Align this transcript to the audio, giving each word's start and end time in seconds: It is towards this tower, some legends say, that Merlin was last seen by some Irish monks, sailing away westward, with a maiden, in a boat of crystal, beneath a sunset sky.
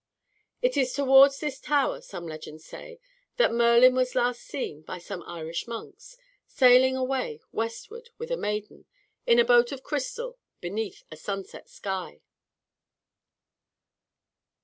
It 0.63 0.77
is 0.77 0.93
towards 0.93 1.39
this 1.39 1.59
tower, 1.59 2.01
some 2.01 2.25
legends 2.25 2.65
say, 2.65 2.99
that 3.37 3.53
Merlin 3.53 3.93
was 3.93 4.15
last 4.15 4.41
seen 4.41 4.81
by 4.81 4.97
some 4.97 5.21
Irish 5.27 5.67
monks, 5.67 6.17
sailing 6.47 6.97
away 6.97 7.39
westward, 7.51 8.09
with 8.17 8.31
a 8.31 8.35
maiden, 8.35 8.85
in 9.27 9.37
a 9.37 9.45
boat 9.45 9.71
of 9.71 9.83
crystal, 9.83 10.39
beneath 10.59 11.03
a 11.11 11.15
sunset 11.15 11.69
sky. 11.69 12.21